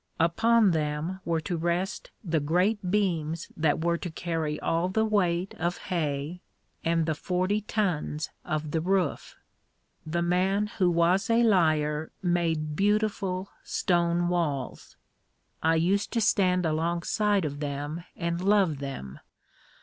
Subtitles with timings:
[0.19, 5.53] Upon them were to rest the great beams that were to carry all the weight
[5.59, 6.41] of hay
[6.83, 9.35] and the forty tons of the roof.
[10.03, 14.97] The man who was a liar made beautiful stone walls.
[15.61, 19.19] I used to stand alongside of them and love them.